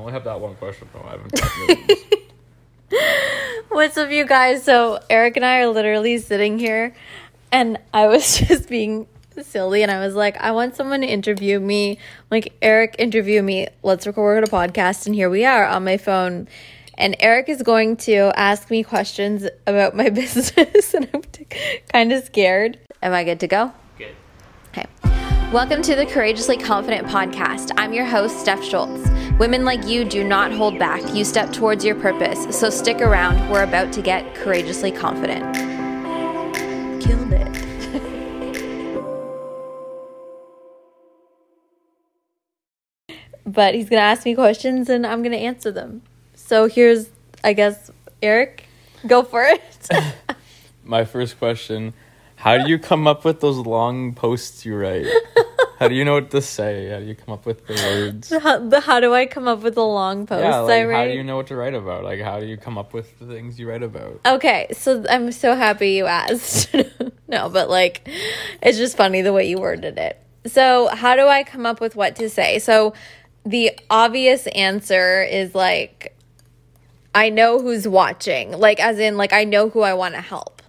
[0.00, 1.06] only have that one question though.
[1.06, 1.40] I haven't.
[3.68, 4.64] What's up, you guys?
[4.64, 6.94] So, Eric and I are literally sitting here,
[7.52, 9.06] and I was just being
[9.42, 11.98] silly, and I was like, I want someone to interview me.
[12.30, 13.68] Like, Eric, interview me.
[13.82, 16.48] Let's record a podcast, and here we are on my phone.
[16.94, 21.22] And Eric is going to ask me questions about my business, and I'm
[21.92, 22.78] kind of scared.
[23.02, 23.72] Am I good to go?
[23.98, 24.14] Good.
[24.68, 24.86] Okay.
[25.52, 27.70] Welcome to the Courageously Confident podcast.
[27.76, 29.09] I'm your host, Steph Schultz.
[29.40, 31.00] Women like you do not hold back.
[31.14, 32.54] You step towards your purpose.
[32.54, 33.50] So stick around.
[33.50, 35.54] We're about to get courageously confident.
[37.02, 37.48] Killed it.
[43.46, 46.02] but he's going to ask me questions and I'm going to answer them.
[46.34, 47.08] So here's,
[47.42, 48.66] I guess, Eric,
[49.06, 49.88] go for it.
[50.84, 51.94] My first question:
[52.36, 55.06] How do you come up with those long posts you write?
[55.80, 56.90] How do you know what to say?
[56.90, 58.30] How do you come up with the words?
[58.42, 60.96] how, the, how do I come up with a long post yeah, I like write?
[60.98, 62.04] how do you know what to write about?
[62.04, 64.20] Like how do you come up with the things you write about?
[64.26, 66.74] Okay, so I'm so happy you asked.
[67.28, 68.06] no, but like,
[68.60, 70.22] it's just funny the way you worded it.
[70.46, 72.58] So, how do I come up with what to say?
[72.58, 72.94] So,
[73.44, 76.14] the obvious answer is like,
[77.14, 80.59] I know who's watching, like, as in, like, I know who I want to help.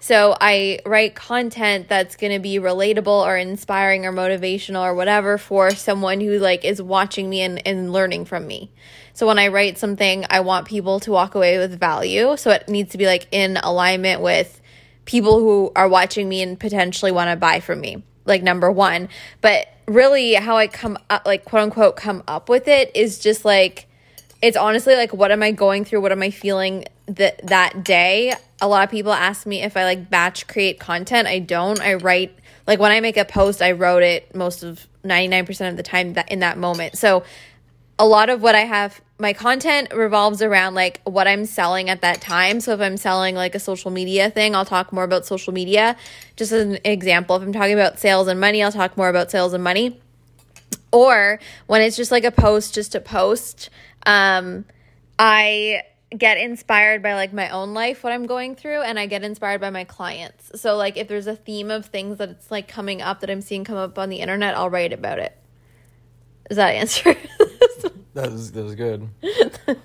[0.00, 5.38] So, I write content that's going to be relatable or inspiring or motivational or whatever
[5.38, 8.70] for someone who, like, is watching me and, and learning from me.
[9.18, 12.36] So when I write something, I want people to walk away with value.
[12.36, 14.60] So it needs to be like in alignment with
[15.06, 18.04] people who are watching me and potentially want to buy from me.
[18.26, 19.08] Like number 1.
[19.40, 23.44] But really how I come up like quote unquote come up with it is just
[23.44, 23.87] like
[24.40, 26.00] it's honestly like what am I going through?
[26.00, 28.34] What am I feeling that that day?
[28.60, 31.28] A lot of people ask me if I like batch create content.
[31.28, 31.80] I don't.
[31.80, 32.36] I write
[32.66, 36.14] like when I make a post, I wrote it most of 99% of the time
[36.14, 36.98] that in that moment.
[36.98, 37.24] So
[37.98, 42.02] a lot of what I have, my content revolves around like what I'm selling at
[42.02, 42.60] that time.
[42.60, 45.96] So if I'm selling like a social media thing, I'll talk more about social media.
[46.36, 49.30] Just as an example, if I'm talking about sales and money, I'll talk more about
[49.30, 50.00] sales and money.
[50.92, 53.68] Or when it's just like a post, just a post,
[54.06, 54.64] um,
[55.18, 55.82] I
[56.16, 59.60] get inspired by like my own life, what I'm going through, and I get inspired
[59.60, 60.60] by my clients.
[60.60, 63.42] So like if there's a theme of things that it's like coming up that I'm
[63.42, 65.38] seeing come up on the internet, I'll write about it
[66.50, 67.14] is that answer?
[68.14, 69.08] That was that was good.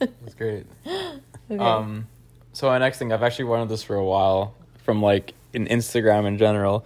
[0.00, 0.66] that's great.
[0.84, 1.62] Okay.
[1.62, 2.08] Um,
[2.52, 6.26] so my next thing, I've actually wanted this for a while from like in Instagram
[6.26, 6.84] in general.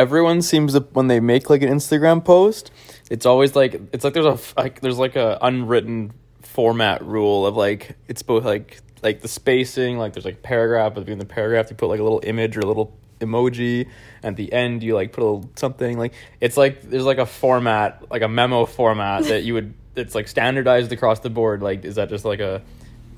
[0.00, 2.70] Everyone seems to when they make like an Instagram post,
[3.10, 7.54] it's always like it's like there's a like there's like a unwritten format rule of
[7.54, 11.68] like it's both like like the spacing, like there's like paragraph, but between the paragraph
[11.68, 13.90] you put like a little image or a little emoji.
[14.22, 17.26] At the end you like put a little something like it's like there's like a
[17.26, 21.62] format, like a memo format that you would it's like standardized across the board.
[21.62, 22.62] Like is that just like a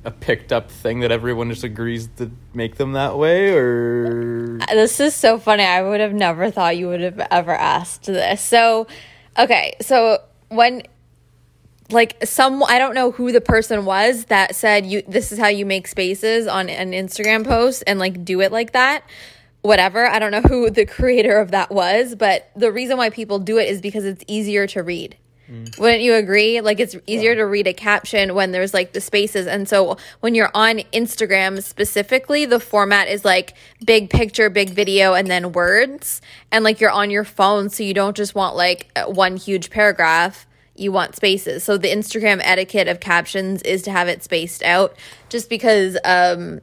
[0.04, 4.66] a picked up thing that everyone just agrees to make them that way or uh,
[4.74, 5.62] This is so funny.
[5.62, 8.40] I would have never thought you would have ever asked this.
[8.40, 8.86] So,
[9.38, 10.18] okay, so
[10.48, 10.82] when
[11.90, 15.48] like some I don't know who the person was that said you this is how
[15.48, 19.04] you make spaces on an Instagram post and like do it like that.
[19.60, 20.06] Whatever.
[20.06, 23.58] I don't know who the creator of that was, but the reason why people do
[23.58, 25.16] it is because it's easier to read.
[25.78, 26.60] Wouldn't you agree?
[26.60, 29.46] Like it's easier to read a caption when there's like the spaces.
[29.46, 33.54] And so when you're on Instagram specifically, the format is like
[33.84, 36.20] big picture, big video, and then words.
[36.50, 40.46] And like you're on your phone, so you don't just want like one huge paragraph.
[40.74, 41.64] You want spaces.
[41.64, 44.96] So the Instagram etiquette of captions is to have it spaced out
[45.28, 46.60] just because um,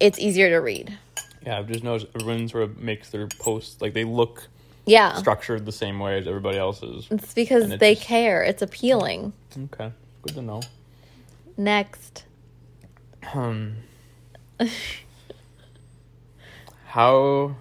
[0.00, 0.98] it's easier to read.
[1.44, 4.48] yeah i've just noticed everyone sort of makes their posts like they look
[4.86, 5.14] Yeah.
[5.16, 8.42] structured the same way as everybody else's It's because it they just- care.
[8.44, 9.32] It's appealing.
[9.74, 9.92] okay
[10.22, 10.60] good to know
[11.56, 12.24] Next.
[13.34, 13.76] um
[16.86, 17.56] how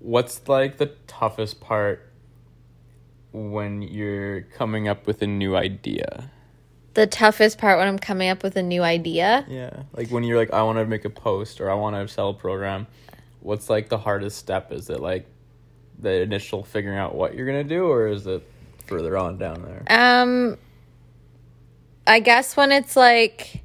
[0.00, 2.10] what's like the toughest part
[3.32, 6.30] when you're coming up with a new idea
[6.94, 9.44] The toughest part when I'm coming up with a new idea.
[9.48, 12.08] Yeah, like when you're like, I want to make a post or I want to
[12.12, 12.86] sell a program.
[13.46, 14.72] What's like the hardest step?
[14.72, 15.24] Is it like
[16.00, 18.42] the initial figuring out what you're gonna do, or is it
[18.86, 19.84] further on down there?
[19.88, 20.58] Um,
[22.08, 23.62] I guess when it's like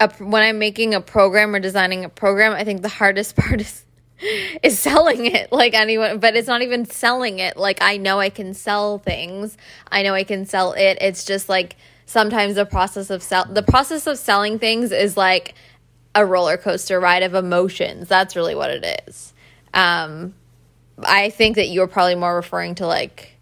[0.00, 3.60] a, when I'm making a program or designing a program, I think the hardest part
[3.60, 3.84] is
[4.62, 8.30] is selling it like anyone but it's not even selling it like i know i
[8.30, 9.56] can sell things
[9.90, 11.74] i know i can sell it it's just like
[12.06, 15.56] sometimes the process of sell the process of selling things is like
[16.14, 19.32] a roller coaster ride of emotions that's really what it is
[19.74, 20.34] um
[21.06, 23.32] i think that you're probably more referring to like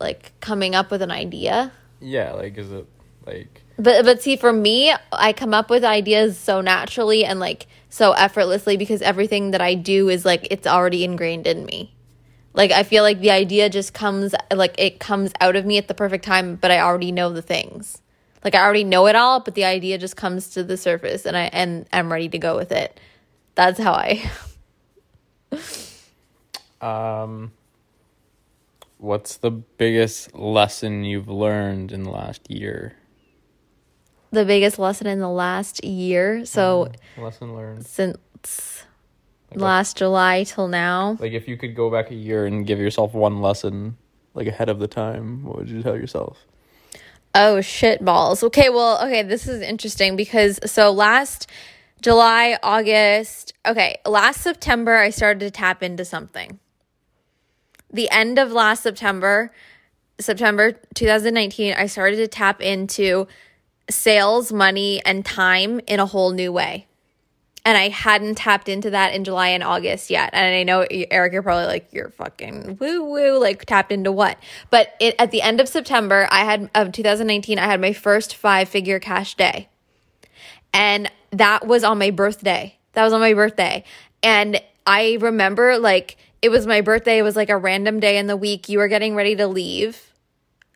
[0.00, 1.72] like coming up with an idea.
[2.00, 2.86] Yeah, like is it
[3.26, 7.66] like But but see, for me, I come up with ideas so naturally and like
[7.88, 11.94] so effortlessly because everything that I do is like it's already ingrained in me.
[12.52, 15.88] Like I feel like the idea just comes like it comes out of me at
[15.88, 18.00] the perfect time, but I already know the things.
[18.44, 21.36] Like I already know it all, but the idea just comes to the surface and
[21.36, 23.00] I and I'm ready to go with it.
[23.54, 24.30] That's how I
[26.80, 27.52] um
[28.98, 32.96] what's the biggest lesson you've learned in the last year?
[34.34, 36.44] the biggest lesson in the last year.
[36.44, 37.86] So Lesson learned.
[37.86, 38.84] since
[39.50, 41.16] Like, last July till now.
[41.20, 43.96] Like if you could go back a year and give yourself one lesson
[44.34, 46.44] like ahead of the time, what would you tell yourself?
[47.34, 48.44] Oh shit balls.
[48.44, 51.50] Okay, well, okay, this is interesting because so last
[52.00, 56.60] July, August, okay, last September I started to tap into something.
[57.92, 59.50] The end of last September,
[60.20, 63.26] September 2019, I started to tap into
[63.90, 66.86] sales, money, and time in a whole new way.
[67.66, 70.30] And I hadn't tapped into that in July and August yet.
[70.34, 74.36] And I know Eric, you're probably like, you're fucking woo woo, like tapped into what?
[74.70, 78.36] But it, at the end of September, I had of 2019, I had my first
[78.36, 79.68] five figure cash day,
[80.74, 82.76] and that was on my birthday.
[82.92, 83.84] That was on my birthday,
[84.22, 87.18] and I remember like it was my birthday.
[87.18, 88.68] It was like a random day in the week.
[88.68, 90.12] You were getting ready to leave.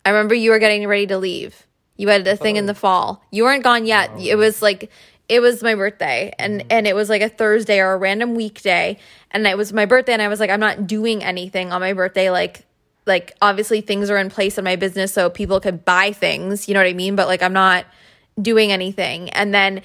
[0.05, 1.67] I remember you were getting ready to leave.
[1.99, 3.23] You had a thing in the fall.
[3.31, 4.11] You weren't gone yet.
[4.19, 4.90] It was like
[5.28, 6.66] it was my birthday and mm.
[6.70, 8.98] and it was like a Thursday or a random weekday
[9.30, 11.92] and it was my birthday and I was like I'm not doing anything on my
[11.92, 12.64] birthday like
[13.06, 16.75] like obviously things are in place in my business so people could buy things, you
[16.75, 17.16] know what I mean?
[17.16, 17.86] But like I'm not
[18.40, 19.30] doing anything.
[19.30, 19.82] And then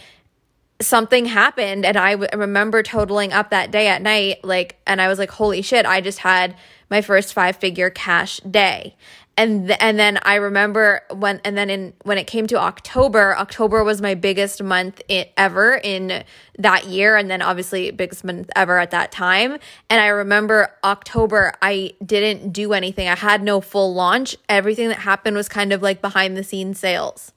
[0.81, 5.08] something happened and I w- remember totaling up that day at night like and I
[5.08, 6.56] was like holy shit I just had
[6.90, 8.96] my first five figure cash day.
[9.36, 13.36] And th- and then I remember when and then in when it came to October
[13.36, 15.02] October was my biggest month
[15.36, 16.24] ever in
[16.60, 19.58] that year and then obviously biggest month ever at that time.
[19.90, 23.08] And I remember October I didn't do anything.
[23.08, 24.38] I had no full launch.
[24.48, 27.31] Everything that happened was kind of like behind the scenes sales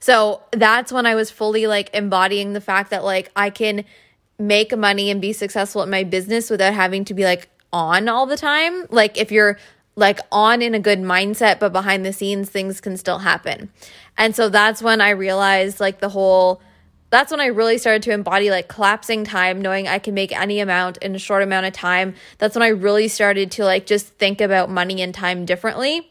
[0.00, 3.84] so that's when I was fully like embodying the fact that like I can
[4.38, 8.26] make money and be successful in my business without having to be like on all
[8.26, 8.86] the time.
[8.90, 9.58] Like if you're
[9.96, 13.70] like on in a good mindset, but behind the scenes, things can still happen.
[14.16, 16.62] And so that's when I realized like the whole
[17.10, 20.60] that's when I really started to embody like collapsing time, knowing I can make any
[20.60, 22.14] amount in a short amount of time.
[22.36, 26.10] That's when I really started to like just think about money and time differently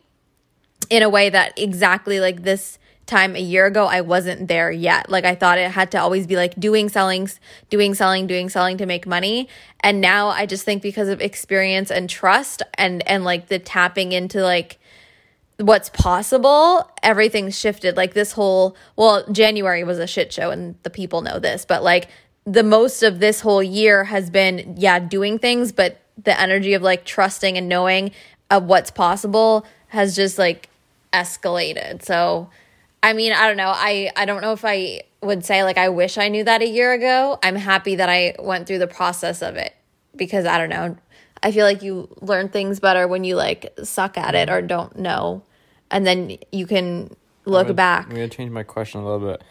[0.90, 5.10] in a way that exactly like this time a year ago I wasn't there yet.
[5.10, 7.30] Like I thought it had to always be like doing selling,
[7.70, 9.48] doing selling, doing selling to make money.
[9.80, 14.12] And now I just think because of experience and trust and and like the tapping
[14.12, 14.78] into like
[15.58, 17.98] what's possible, everything's shifted.
[17.98, 21.84] Like this whole well, January was a shit show and the people know this, but
[21.84, 22.10] like
[22.46, 26.82] the most of this whole year has been yeah, doing things, but the energy of
[26.82, 28.12] like trusting and knowing
[28.50, 30.70] of what's possible has just like
[31.14, 32.04] escalated.
[32.04, 32.50] So
[33.04, 33.72] I mean, I don't know.
[33.74, 36.68] I I don't know if I would say like I wish I knew that a
[36.68, 37.40] year ago.
[37.44, 39.74] I'm happy that I went through the process of it
[40.16, 40.98] because I don't know.
[41.44, 44.98] I feel like you learn things better when you like suck at it or don't
[44.98, 45.44] know,
[45.92, 47.16] and then you can
[47.46, 48.06] look I'm gonna- back.
[48.06, 49.44] I'm gonna change my question a little bit.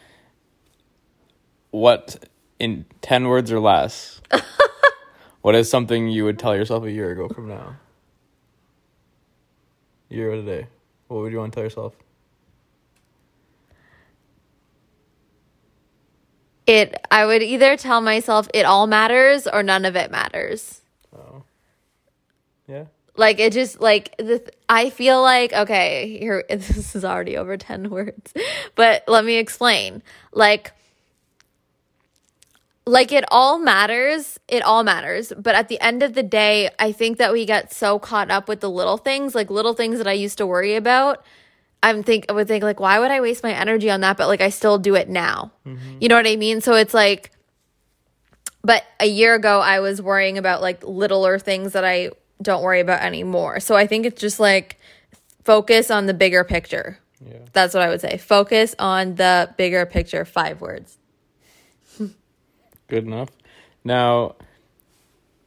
[1.70, 2.24] What
[2.58, 4.20] in ten words or less?
[5.42, 7.76] what is something you would tell yourself a year ago from now?
[10.08, 10.66] Year or today?
[11.08, 11.94] What would you want to tell yourself?
[16.66, 16.94] It.
[17.10, 20.80] I would either tell myself it all matters or none of it matters.
[21.14, 21.42] Oh.
[22.68, 22.86] Yeah.
[23.16, 27.56] like it just like the th- i feel like okay here this is already over
[27.56, 28.34] 10 words
[28.74, 30.72] but let me explain like
[32.84, 36.90] like it all matters it all matters but at the end of the day i
[36.90, 40.08] think that we get so caught up with the little things like little things that
[40.08, 41.24] i used to worry about
[41.88, 44.16] i'm think i would think like why would i waste my energy on that?
[44.16, 45.52] But like i still do it now.
[45.66, 45.98] Mm-hmm.
[46.00, 46.60] You know what i mean?
[46.60, 47.30] So it's like
[48.62, 52.10] but a year ago i was worrying about like littler things that i
[52.42, 53.60] don't worry about anymore.
[53.60, 54.78] So i think it's just like
[55.44, 56.98] focus on the bigger picture.
[57.26, 57.38] Yeah.
[57.52, 58.18] that's what i would say.
[58.18, 60.24] Focus on the bigger picture.
[60.24, 60.98] Five words.
[62.88, 63.30] Good enough.
[63.84, 64.36] Now,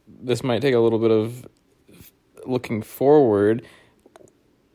[0.06, 1.46] this might take a little bit of
[2.46, 3.64] looking forward.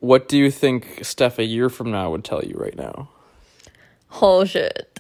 [0.05, 3.09] What do you think Steph a year from now would tell you right now?
[4.07, 5.00] whole shit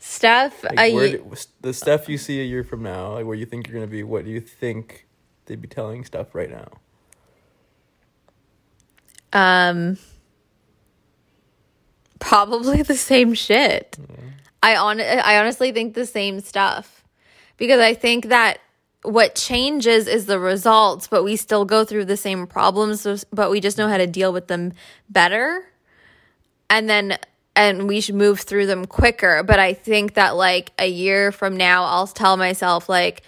[0.00, 3.46] steph Like ye- do- the Steph you see a year from now, like where you
[3.46, 4.02] think you're gonna be.
[4.02, 5.06] What do you think
[5.46, 6.68] they'd be telling Steph right now?
[9.32, 9.96] Um,
[12.18, 13.96] probably the same shit.
[14.60, 17.04] I on I honestly think the same stuff
[17.56, 18.58] because I think that
[19.02, 23.60] what changes is the results, but we still go through the same problems, but we
[23.60, 24.72] just know how to deal with them
[25.08, 25.66] better.
[26.70, 27.18] And then
[27.54, 29.42] and we should move through them quicker.
[29.42, 33.22] But I think that like a year from now, I'll tell myself like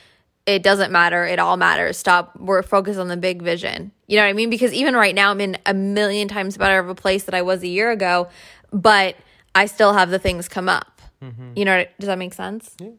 [0.47, 1.25] it doesn't matter.
[1.25, 1.99] It all matters.
[1.99, 2.37] Stop.
[2.39, 3.93] We're focused on the big vision.
[4.07, 4.51] You know what I mean?
[4.51, 7.43] Because even right now, I'm in a million times better of a place that I
[7.43, 8.29] was a year ago,
[8.73, 9.17] but
[9.55, 11.01] I still have the things come up.
[11.23, 11.53] Mm-hmm.
[11.57, 12.75] You know, does that make sense?
[12.79, 12.91] Yeah.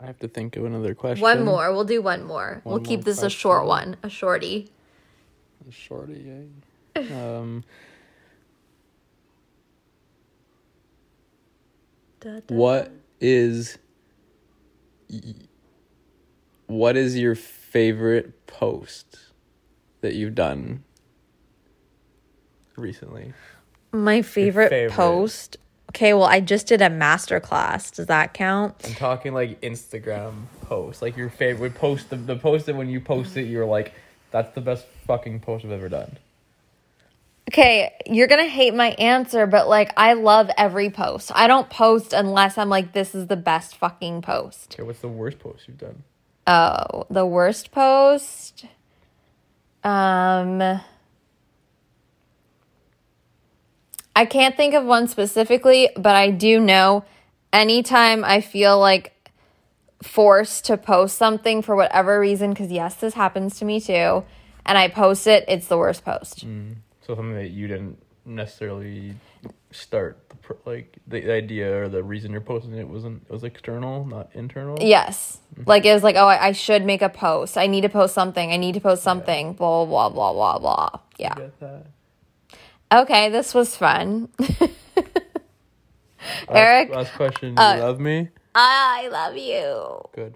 [0.00, 1.22] I have to think of another question.
[1.22, 1.72] One more.
[1.72, 2.60] We'll do one more.
[2.64, 3.26] One we'll keep this question.
[3.26, 4.70] a short one, a shorty.
[5.66, 6.48] A shorty,
[6.96, 7.02] yeah.
[7.38, 7.64] um,
[12.20, 12.54] da, da.
[12.54, 13.78] What is
[16.66, 19.18] what is your favorite post
[20.02, 20.84] that you've done
[22.76, 23.32] recently?
[23.92, 25.56] My favorite, favorite, post.
[25.96, 27.90] Okay, well, I just did a master class.
[27.90, 28.74] Does that count?
[28.84, 32.10] I'm talking like Instagram post, like your favorite post.
[32.10, 33.94] The, the post that when you post it, you're like,
[34.30, 36.18] "That's the best fucking post I've ever done."
[37.50, 41.32] Okay, you're gonna hate my answer, but like, I love every post.
[41.34, 45.08] I don't post unless I'm like, "This is the best fucking post." Okay, what's the
[45.08, 46.02] worst post you've done?
[46.46, 48.66] Oh, the worst post.
[49.82, 50.82] Um.
[54.16, 57.04] I can't think of one specifically, but I do know
[57.52, 59.12] anytime I feel like
[60.02, 64.24] forced to post something for whatever reason, because yes, this happens to me too,
[64.64, 66.46] and I post it, it's the worst post.
[66.46, 66.76] Mm.
[67.06, 69.14] So something that you didn't necessarily
[69.70, 70.18] start
[70.64, 74.76] like the idea or the reason you're posting it wasn't it was external not internal
[74.80, 75.68] yes mm-hmm.
[75.68, 78.14] like it was like oh I, I, should make a post i need to post
[78.14, 79.52] something i need to post something yeah.
[79.52, 81.34] blah blah blah blah blah yeah
[82.92, 84.28] Okay, this was fun.
[86.52, 87.54] Eric, last question.
[87.54, 88.28] Do you uh, love me?
[88.54, 90.00] I love you.
[90.14, 90.34] Good.